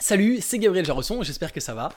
Salut, 0.00 0.38
c'est 0.40 0.60
Gabriel 0.60 0.86
Jarosson, 0.86 1.24
j'espère 1.24 1.52
que 1.52 1.58
ça 1.58 1.74
va. 1.74 1.88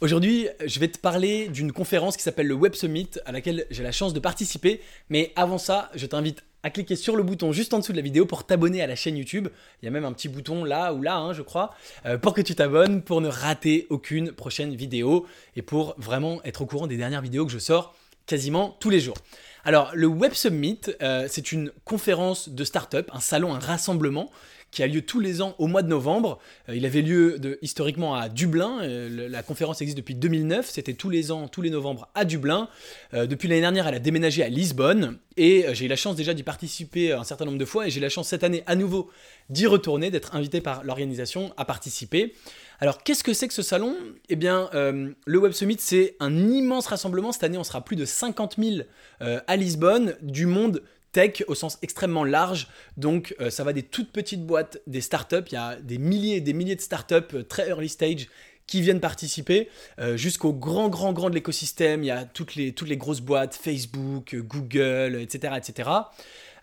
Aujourd'hui, 0.00 0.48
je 0.64 0.80
vais 0.80 0.88
te 0.88 0.98
parler 0.98 1.48
d'une 1.48 1.72
conférence 1.72 2.16
qui 2.16 2.22
s'appelle 2.22 2.46
le 2.46 2.54
Web 2.54 2.74
Summit, 2.74 3.10
à 3.26 3.32
laquelle 3.32 3.66
j'ai 3.70 3.82
la 3.82 3.92
chance 3.92 4.14
de 4.14 4.18
participer. 4.18 4.80
Mais 5.10 5.30
avant 5.36 5.58
ça, 5.58 5.90
je 5.94 6.06
t'invite 6.06 6.42
à 6.62 6.70
cliquer 6.70 6.96
sur 6.96 7.16
le 7.16 7.22
bouton 7.22 7.52
juste 7.52 7.74
en 7.74 7.78
dessous 7.78 7.92
de 7.92 7.98
la 7.98 8.02
vidéo 8.02 8.24
pour 8.24 8.46
t'abonner 8.46 8.80
à 8.80 8.86
la 8.86 8.96
chaîne 8.96 9.14
YouTube. 9.14 9.48
Il 9.82 9.84
y 9.84 9.88
a 9.88 9.90
même 9.90 10.06
un 10.06 10.12
petit 10.14 10.30
bouton 10.30 10.64
là 10.64 10.94
ou 10.94 11.02
là, 11.02 11.18
hein, 11.18 11.34
je 11.34 11.42
crois, 11.42 11.74
euh, 12.06 12.16
pour 12.16 12.32
que 12.32 12.40
tu 12.40 12.54
t'abonnes, 12.54 13.02
pour 13.02 13.20
ne 13.20 13.28
rater 13.28 13.86
aucune 13.90 14.32
prochaine 14.32 14.74
vidéo 14.74 15.26
et 15.54 15.60
pour 15.60 15.94
vraiment 15.98 16.42
être 16.44 16.62
au 16.62 16.66
courant 16.66 16.86
des 16.86 16.96
dernières 16.96 17.22
vidéos 17.22 17.44
que 17.44 17.52
je 17.52 17.58
sors 17.58 17.94
quasiment 18.24 18.74
tous 18.80 18.88
les 18.88 19.00
jours. 19.00 19.16
Alors, 19.64 19.90
le 19.92 20.06
Web 20.06 20.32
Summit, 20.32 20.80
euh, 21.02 21.26
c'est 21.28 21.52
une 21.52 21.72
conférence 21.84 22.48
de 22.48 22.64
start-up, 22.64 23.10
un 23.12 23.20
salon, 23.20 23.54
un 23.54 23.58
rassemblement 23.58 24.30
qui 24.70 24.82
a 24.82 24.86
lieu 24.86 25.02
tous 25.02 25.20
les 25.20 25.42
ans 25.42 25.54
au 25.58 25.66
mois 25.66 25.82
de 25.82 25.88
novembre. 25.88 26.38
Euh, 26.68 26.76
il 26.76 26.86
avait 26.86 27.02
lieu 27.02 27.58
historiquement 27.62 28.14
à 28.14 28.28
Dublin. 28.28 28.80
Euh, 28.82 29.28
la 29.28 29.42
conférence 29.42 29.80
existe 29.80 29.96
depuis 29.96 30.14
2009. 30.14 30.68
C'était 30.68 30.94
tous 30.94 31.10
les 31.10 31.32
ans, 31.32 31.48
tous 31.48 31.62
les 31.62 31.70
novembres 31.70 32.08
à 32.14 32.24
Dublin. 32.24 32.68
Euh, 33.14 33.26
depuis 33.26 33.48
l'année 33.48 33.60
dernière, 33.60 33.88
elle 33.88 33.94
a 33.94 34.00
déménagé 34.00 34.42
à 34.42 34.48
Lisbonne. 34.48 35.18
Et 35.36 35.64
j'ai 35.72 35.86
eu 35.86 35.88
la 35.88 35.96
chance 35.96 36.16
déjà 36.16 36.34
d'y 36.34 36.42
participer 36.42 37.12
un 37.12 37.24
certain 37.24 37.46
nombre 37.46 37.58
de 37.58 37.64
fois. 37.64 37.86
Et 37.86 37.90
j'ai 37.90 38.00
la 38.00 38.08
chance 38.08 38.28
cette 38.28 38.44
année 38.44 38.62
à 38.66 38.76
nouveau 38.76 39.10
d'y 39.48 39.66
retourner, 39.66 40.10
d'être 40.10 40.34
invité 40.34 40.60
par 40.60 40.84
l'organisation 40.84 41.52
à 41.56 41.64
participer. 41.64 42.34
Alors, 42.80 43.02
qu'est-ce 43.02 43.24
que 43.24 43.32
c'est 43.32 43.48
que 43.48 43.54
ce 43.54 43.62
salon? 43.62 43.96
Eh 44.28 44.36
bien, 44.36 44.68
le 44.72 45.38
Web 45.38 45.52
Summit, 45.52 45.76
c'est 45.78 46.16
un 46.20 46.36
immense 46.50 46.88
rassemblement. 46.88 47.32
Cette 47.32 47.44
année, 47.44 47.56
on 47.56 47.64
sera 47.64 47.82
plus 47.82 47.96
de 47.96 48.04
50 48.04 48.56
000 48.58 48.80
à 49.20 49.56
Lisbonne, 49.56 50.16
du 50.20 50.44
monde 50.44 50.82
tech 51.12 51.42
au 51.48 51.54
sens 51.54 51.78
extrêmement 51.82 52.24
large. 52.24 52.68
Donc 52.96 53.34
euh, 53.40 53.50
ça 53.50 53.64
va 53.64 53.72
des 53.72 53.82
toutes 53.82 54.12
petites 54.12 54.44
boîtes, 54.44 54.80
des 54.86 55.00
startups. 55.00 55.44
Il 55.48 55.54
y 55.54 55.58
a 55.58 55.76
des 55.76 55.98
milliers 55.98 56.36
et 56.36 56.40
des 56.40 56.52
milliers 56.52 56.76
de 56.76 56.80
startups 56.80 57.34
euh, 57.34 57.42
très 57.42 57.68
early 57.68 57.88
stage 57.88 58.28
qui 58.66 58.82
viennent 58.82 59.00
participer, 59.00 59.68
euh, 59.98 60.16
jusqu'au 60.16 60.52
grand, 60.52 60.88
grand, 60.88 61.12
grand 61.12 61.28
de 61.28 61.34
l'écosystème. 61.34 62.04
Il 62.04 62.06
y 62.06 62.12
a 62.12 62.24
toutes 62.24 62.54
les, 62.54 62.72
toutes 62.72 62.88
les 62.88 62.96
grosses 62.96 63.20
boîtes, 63.20 63.58
Facebook, 63.60 64.36
Google, 64.36 65.18
etc. 65.20 65.54
etc. 65.56 65.90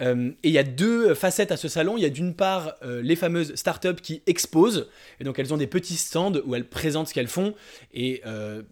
et 0.00 0.34
il 0.42 0.50
y 0.50 0.58
a 0.58 0.64
deux 0.64 1.14
facettes 1.14 1.52
à 1.52 1.56
ce 1.56 1.68
salon. 1.68 1.96
Il 1.96 2.02
y 2.02 2.06
a 2.06 2.10
d'une 2.10 2.34
part 2.34 2.74
les 2.82 3.14
fameuses 3.14 3.54
startups 3.54 4.00
qui 4.02 4.20
exposent, 4.26 4.88
et 5.20 5.24
donc 5.24 5.38
elles 5.38 5.54
ont 5.54 5.56
des 5.56 5.68
petits 5.68 5.96
stands 5.96 6.32
où 6.44 6.56
elles 6.56 6.68
présentent 6.68 7.06
ce 7.06 7.14
qu'elles 7.14 7.28
font. 7.28 7.54
Et 7.94 8.20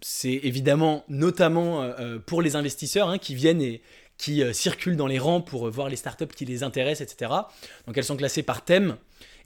c'est 0.01 0.41
évidemment 0.43 1.05
notamment 1.07 1.89
pour 2.25 2.41
les 2.41 2.57
investisseurs 2.57 3.07
hein, 3.07 3.17
qui 3.17 3.33
viennent 3.33 3.61
et, 3.61 3.81
qui 4.21 4.43
euh, 4.43 4.53
circulent 4.53 4.95
dans 4.95 5.07
les 5.07 5.17
rangs 5.17 5.41
pour 5.41 5.67
euh, 5.67 5.71
voir 5.71 5.89
les 5.89 5.95
startups 5.95 6.27
qui 6.27 6.45
les 6.45 6.61
intéressent, 6.61 7.11
etc. 7.11 7.31
Donc 7.87 7.97
elles 7.97 8.03
sont 8.03 8.15
classées 8.15 8.43
par 8.43 8.63
thème. 8.63 8.97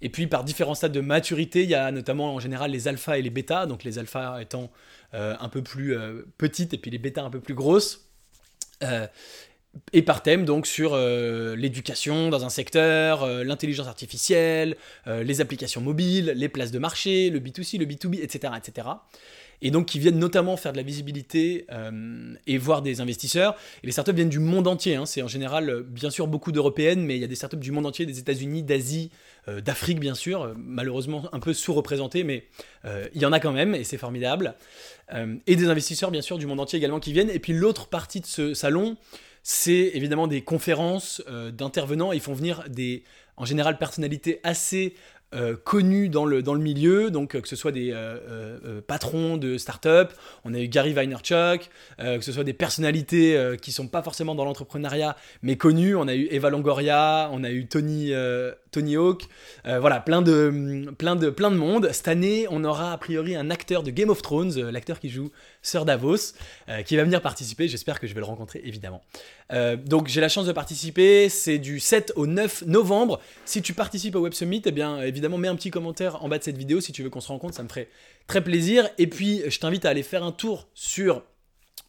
Et 0.01 0.09
puis 0.09 0.27
par 0.27 0.43
différents 0.43 0.75
stades 0.75 0.91
de 0.91 0.99
maturité, 0.99 1.63
il 1.63 1.69
y 1.69 1.75
a 1.75 1.89
notamment 1.91 2.35
en 2.35 2.39
général 2.41 2.71
les 2.71 2.89
alphas 2.89 3.17
et 3.17 3.21
les 3.21 3.29
bêtas, 3.29 3.67
donc 3.67 3.85
les 3.85 3.97
alphas 3.97 4.41
étant 4.41 4.69
euh, 5.13 5.33
un 5.39 5.47
peu 5.47 5.63
plus 5.63 5.97
petites 6.37 6.73
et 6.73 6.77
puis 6.77 6.91
les 6.91 6.97
bêtas 6.97 7.23
un 7.23 7.29
peu 7.29 7.39
plus 7.39 7.53
grosses. 7.53 8.09
et 9.93 10.01
par 10.01 10.21
thème, 10.21 10.43
donc 10.43 10.67
sur 10.67 10.97
l'éducation 10.97 12.29
dans 12.29 12.43
un 12.43 12.49
secteur, 12.49 13.25
l'intelligence 13.45 13.87
artificielle, 13.87 14.75
les 15.05 15.39
applications 15.39 15.79
mobiles, 15.79 16.33
les 16.35 16.49
places 16.49 16.71
de 16.71 16.79
marché, 16.79 17.29
le 17.29 17.39
B2C, 17.39 17.79
le 17.79 17.85
B2B, 17.85 18.21
etc. 18.21 18.53
etc 18.57 18.89
et 19.61 19.71
donc 19.71 19.87
qui 19.87 19.99
viennent 19.99 20.19
notamment 20.19 20.57
faire 20.57 20.71
de 20.71 20.77
la 20.77 20.83
visibilité 20.83 21.65
euh, 21.71 22.33
et 22.47 22.57
voir 22.57 22.81
des 22.81 23.01
investisseurs. 23.01 23.55
Et 23.83 23.87
les 23.87 23.91
startups 23.91 24.13
viennent 24.13 24.29
du 24.29 24.39
monde 24.39 24.67
entier. 24.67 24.95
Hein. 24.95 25.05
C'est 25.05 25.21
en 25.21 25.27
général, 25.27 25.69
euh, 25.69 25.83
bien 25.83 26.09
sûr, 26.09 26.27
beaucoup 26.27 26.51
d'européennes, 26.51 27.03
mais 27.03 27.15
il 27.15 27.21
y 27.21 27.23
a 27.23 27.27
des 27.27 27.35
startups 27.35 27.57
du 27.57 27.71
monde 27.71 27.85
entier, 27.85 28.05
des 28.05 28.19
États-Unis, 28.19 28.63
d'Asie, 28.63 29.11
euh, 29.47 29.61
d'Afrique, 29.61 29.99
bien 29.99 30.15
sûr, 30.15 30.53
malheureusement 30.57 31.29
un 31.33 31.39
peu 31.39 31.53
sous-représentées, 31.53 32.23
mais 32.23 32.45
il 33.15 33.21
y 33.21 33.25
en 33.25 33.31
a 33.31 33.39
quand 33.39 33.51
même, 33.51 33.73
et 33.73 33.83
c'est 33.83 33.97
formidable. 33.97 34.55
et 35.47 35.55
des 35.55 35.67
investisseurs, 35.67 36.11
bien 36.11 36.21
sûr, 36.21 36.37
du 36.37 36.45
monde 36.45 36.59
entier 36.59 36.77
également 36.77 36.99
qui 36.99 37.13
viennent. 37.13 37.31
Et 37.31 37.39
puis 37.39 37.53
l'autre 37.53 37.87
partie 37.87 38.21
de 38.21 38.27
ce 38.27 38.53
salon, 38.53 38.95
c'est 39.41 39.91
évidemment 39.95 40.27
des 40.27 40.41
conférences 40.41 41.23
d'intervenants. 41.51 42.11
Ils 42.11 42.21
font 42.21 42.33
venir 42.33 42.63
des, 42.69 43.03
en 43.37 43.45
général, 43.45 43.77
personnalités 43.79 44.39
assez 44.43 44.93
euh, 45.33 45.55
connus 45.61 46.07
dans 46.07 46.23
le, 46.23 46.43
dans 46.43 46.53
le 46.53 46.61
milieu, 46.61 47.09
donc 47.09 47.35
euh, 47.35 47.41
que 47.41 47.47
ce 47.49 47.55
soit 47.55 47.71
des 47.71 47.91
euh, 47.91 48.79
patrons 48.85 49.37
de 49.37 49.57
start-up, 49.57 50.13
on 50.45 50.53
a 50.53 50.59
eu 50.59 50.67
Gary 50.67 50.93
Vaynerchuk, 50.93 51.69
que 51.97 52.21
ce 52.21 52.31
soit 52.31 52.43
des 52.43 52.53
personnalités 52.53 53.57
qui 53.61 53.71
sont 53.71 53.87
pas 53.87 54.03
forcément 54.03 54.35
dans 54.35 54.45
l'entrepreneuriat 54.45 55.17
mais 55.41 55.57
connues, 55.57 55.95
on 55.95 56.07
a 56.07 56.15
eu 56.15 56.27
Eva 56.29 56.49
Longoria, 56.49 57.29
on 57.33 57.43
a 57.43 57.49
eu 57.49 57.65
Tony, 57.65 58.13
Tony 58.71 58.95
Hawk, 58.95 59.23
voilà, 59.65 59.99
plein 59.99 60.21
de, 60.21 60.93
plein, 60.97 61.15
de, 61.15 61.29
plein 61.29 61.51
de 61.51 61.55
monde. 61.55 61.89
Cette 61.91 62.07
année, 62.07 62.45
on 62.49 62.63
aura 62.63 62.93
a 62.93 62.97
priori 62.97 63.35
un 63.35 63.49
acteur 63.49 63.83
de 63.83 63.91
Game 63.91 64.09
of 64.09 64.21
Thrones, 64.21 64.53
l'acteur 64.69 64.99
qui 64.99 65.09
joue 65.09 65.31
Sir 65.61 65.85
Davos, 65.85 66.33
qui 66.85 66.95
va 66.95 67.03
venir 67.03 67.21
participer, 67.21 67.67
j'espère 67.67 67.99
que 67.99 68.07
je 68.07 68.13
vais 68.13 68.21
le 68.21 68.25
rencontrer 68.25 68.61
évidemment. 68.63 69.01
donc 69.85 70.07
j'ai 70.07 70.21
la 70.21 70.29
chance 70.29 70.45
de 70.45 70.53
participer, 70.53 71.29
c'est 71.29 71.57
du 71.57 71.79
7 71.79 72.13
au 72.15 72.27
9 72.27 72.65
novembre. 72.67 73.19
Si 73.45 73.61
tu 73.61 73.73
participes 73.73 74.15
au 74.15 74.21
Web 74.21 74.33
Summit, 74.33 74.61
eh 74.65 74.71
bien 74.71 75.01
évidemment, 75.15 75.37
mets 75.37 75.47
un 75.47 75.55
petit 75.55 75.71
commentaire 75.71 76.23
en 76.23 76.29
bas 76.29 76.37
de 76.37 76.43
cette 76.43 76.57
vidéo 76.57 76.81
si 76.81 76.91
tu 76.91 77.01
veux 77.01 77.09
qu'on 77.09 77.21
se 77.21 77.29
rencontre, 77.29 77.55
ça 77.55 77.63
me 77.63 77.69
ferait 77.69 77.87
très 78.27 78.43
plaisir. 78.43 78.89
Et 78.97 79.07
puis, 79.07 79.41
je 79.47 79.59
t'invite 79.59 79.85
à 79.85 79.89
aller 79.89 80.03
faire 80.03 80.23
un 80.23 80.33
tour 80.33 80.67
sur 80.73 81.23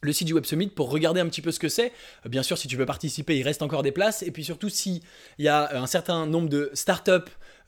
le 0.01 0.13
site 0.13 0.27
du 0.27 0.33
Web 0.33 0.45
Summit 0.45 0.67
pour 0.67 0.89
regarder 0.89 1.19
un 1.19 1.27
petit 1.27 1.41
peu 1.41 1.51
ce 1.51 1.59
que 1.59 1.69
c'est. 1.69 1.91
Euh, 2.25 2.29
bien 2.29 2.43
sûr, 2.43 2.57
si 2.57 2.67
tu 2.67 2.77
veux 2.77 2.85
participer, 2.85 3.37
il 3.37 3.43
reste 3.43 3.61
encore 3.61 3.83
des 3.83 3.91
places. 3.91 4.23
Et 4.23 4.31
puis 4.31 4.43
surtout, 4.43 4.69
s'il 4.69 5.01
y 5.39 5.47
a 5.47 5.77
un 5.77 5.87
certain 5.87 6.25
nombre 6.25 6.47
de 6.47 6.71
startups 6.73 7.11
euh, 7.11 7.21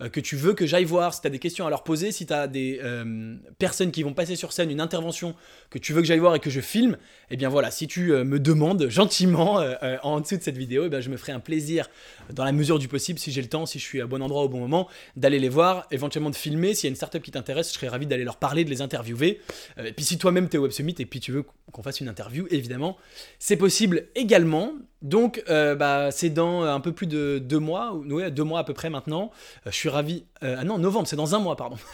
que 0.08 0.20
tu 0.22 0.38
veux 0.38 0.54
que 0.54 0.66
j'aille 0.66 0.86
voir, 0.86 1.14
si 1.14 1.22
tu 1.22 1.28
as 1.28 1.30
des 1.30 1.40
questions 1.40 1.68
à 1.68 1.70
leur 1.70 1.84
poser, 1.84 2.14
si 2.14 2.26
tu 2.26 2.32
as 2.34 2.48
des 2.48 2.80
euh, 2.82 3.36
personnes 3.58 3.92
qui 3.92 4.04
vont 4.04 4.14
passer 4.14 4.38
sur 4.38 4.54
scène, 4.54 4.72
une 4.72 4.80
intervention 4.80 5.36
que 5.70 5.78
tu 5.78 5.92
veux 5.92 6.02
que 6.02 6.08
j'aille 6.08 6.20
voir 6.20 6.36
et 6.36 6.40
que 6.40 6.50
je 6.50 6.62
filme, 6.62 6.98
eh 7.30 7.36
bien 7.36 7.50
voilà, 7.50 7.70
si 7.70 7.88
tu 7.88 8.14
euh, 8.14 8.24
me 8.24 8.40
demandes 8.40 8.88
gentiment 8.90 9.62
en 10.04 10.22
dessous 10.22 10.38
de 10.38 10.42
cette 10.42 10.58
vidéo, 10.58 10.86
eh 10.86 10.90
bien 10.90 11.02
je 11.02 11.10
me 11.10 11.18
ferai 11.18 11.34
un 11.34 11.40
plaisir, 11.40 11.90
dans 12.32 12.46
la 12.46 12.52
mesure 12.52 12.80
du 12.80 12.88
possible, 12.88 13.20
si 13.20 13.32
j'ai 13.32 13.42
le 13.42 13.50
temps, 13.50 13.66
si 13.66 13.80
je 13.80 13.84
suis 13.84 14.02
à 14.02 14.08
bon 14.08 14.22
endroit 14.22 14.44
au 14.44 14.50
bon 14.50 14.60
moment, 14.60 14.88
d'aller 15.18 15.40
les 15.40 15.50
voir, 15.50 15.86
éventuellement 15.92 16.30
de 16.30 16.36
filmer. 16.36 16.74
S'il 16.74 16.86
y 16.86 16.90
a 16.90 16.92
une 16.92 16.96
startup 16.96 17.22
qui 17.22 17.32
t'intéresse, 17.32 17.70
je 17.70 17.74
serais 17.74 17.90
ravi 17.90 18.06
d'aller 18.06 18.24
leur 18.24 18.38
parler, 18.38 18.64
de 18.64 18.70
les 18.70 18.82
interviewer. 18.82 19.42
et 19.78 19.92
puis 19.92 20.06
si 20.06 20.18
toi-même 20.18 20.48
tu 20.48 20.56
es 20.56 20.60
au 20.60 20.64
Web 20.64 20.72
Summit 20.72 20.96
et 21.00 21.06
puis 21.06 21.20
tu 21.20 21.32
veux 21.32 21.44
qu'on 21.72 21.84
fasse 21.84 22.00
une 22.00 22.08
interview, 22.08 22.48
évidemment, 22.52 22.98
c'est 23.38 23.58
possible 23.58 24.08
également. 24.16 24.74
Donc, 25.02 25.42
euh, 25.50 25.76
bah, 25.76 26.12
c'est 26.12 26.30
dans 26.30 26.64
un 26.64 26.80
peu 26.82 26.92
plus 26.92 27.08
de 27.08 27.40
deux 27.40 27.60
mois, 27.60 27.96
ouais, 27.96 28.32
deux 28.32 28.44
mois 28.44 28.60
à 28.60 28.64
peu 28.66 28.74
près 28.74 28.90
maintenant. 28.90 29.32
Euh, 29.66 29.72
je 29.72 29.76
suis 29.76 29.90
ravi. 29.90 30.26
Euh, 30.44 30.58
ah 30.60 30.66
non, 30.66 30.78
novembre, 30.78 31.08
c'est 31.08 31.16
dans 31.16 31.36
un 31.36 31.40
mois, 31.40 31.56
pardon. 31.56 31.78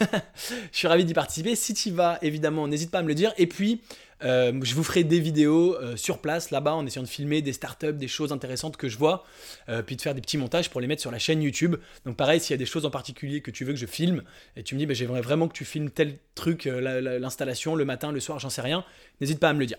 je 0.72 0.76
suis 0.76 0.88
ravi 0.88 1.04
d'y 1.04 1.14
participer. 1.14 1.54
Si 1.54 1.72
tu 1.74 1.90
vas, 1.92 2.18
évidemment, 2.22 2.66
n'hésite 2.66 2.90
pas 2.90 2.98
à 2.98 3.02
me 3.02 3.08
le 3.08 3.14
dire. 3.14 3.32
Et 3.38 3.46
puis, 3.46 3.80
je 4.22 4.74
vous 4.74 4.82
ferai 4.82 5.04
des 5.04 5.20
vidéos 5.20 5.76
sur 5.94 6.18
place, 6.18 6.50
là-bas, 6.50 6.74
en 6.74 6.84
essayant 6.86 7.02
de 7.02 7.08
filmer 7.08 7.42
des 7.42 7.52
startups, 7.52 7.92
des 7.92 8.08
choses 8.08 8.32
intéressantes 8.32 8.76
que 8.76 8.88
je 8.88 8.96
vois, 8.96 9.24
puis 9.84 9.94
de 9.94 10.00
faire 10.00 10.14
des 10.14 10.22
petits 10.22 10.38
montages 10.38 10.70
pour 10.70 10.80
les 10.80 10.86
mettre 10.86 11.02
sur 11.02 11.10
la 11.10 11.18
chaîne 11.18 11.42
YouTube. 11.42 11.76
Donc, 12.06 12.16
pareil, 12.16 12.40
s'il 12.40 12.52
y 12.52 12.54
a 12.54 12.58
des 12.58 12.66
choses 12.66 12.86
en 12.86 12.90
particulier 12.90 13.42
que 13.42 13.50
tu 13.50 13.66
veux 13.66 13.74
que 13.74 13.78
je 13.78 13.86
filme, 13.86 14.22
et 14.56 14.62
tu 14.62 14.74
me 14.74 14.80
dis, 14.80 14.86
bah, 14.86 14.94
j'aimerais 14.94 15.20
vraiment 15.20 15.48
que 15.48 15.52
tu 15.52 15.66
filmes 15.66 15.90
tel 15.90 16.16
truc, 16.34 16.64
l'installation, 16.64 17.74
le 17.74 17.84
matin, 17.84 18.10
le 18.10 18.20
soir, 18.20 18.38
j'en 18.38 18.50
sais 18.50 18.62
rien, 18.62 18.84
n'hésite 19.20 19.38
pas 19.38 19.50
à 19.50 19.52
me 19.52 19.60
le 19.60 19.66
dire. 19.66 19.78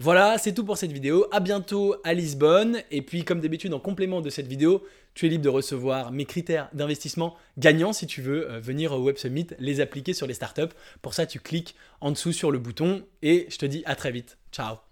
Voilà, 0.00 0.38
c'est 0.38 0.54
tout 0.54 0.64
pour 0.64 0.78
cette 0.78 0.92
vidéo. 0.92 1.26
À 1.32 1.40
bientôt 1.40 1.96
à 2.04 2.14
Lisbonne. 2.14 2.82
Et 2.92 3.02
puis, 3.02 3.24
comme 3.24 3.40
d'habitude, 3.40 3.74
en 3.74 3.80
complément 3.80 4.20
de 4.20 4.30
cette 4.30 4.46
vidéo, 4.46 4.84
tu 5.14 5.26
es 5.26 5.28
libre 5.28 5.42
de 5.42 5.48
recevoir 5.48 6.12
mes 6.12 6.24
critères 6.24 6.68
d'investissement 6.72 7.34
gagnants 7.58 7.92
si 7.92 8.06
tu 8.06 8.22
veux 8.22 8.48
euh, 8.48 8.60
venir 8.60 8.92
au 8.92 9.02
Web 9.02 9.16
Summit, 9.16 9.48
les 9.58 9.80
appliquer 9.80 10.12
sur 10.12 10.28
les 10.28 10.34
startups. 10.34 10.72
Pour 11.02 11.14
ça, 11.14 11.26
tu 11.26 11.40
cliques 11.40 11.74
en 12.00 12.12
dessous 12.12 12.32
sur 12.32 12.52
le 12.52 12.60
bouton 12.60 13.02
et 13.22 13.46
je 13.50 13.58
te 13.58 13.66
dis 13.66 13.82
à 13.86 13.96
très 13.96 14.12
vite. 14.12 14.38
Ciao 14.52 14.87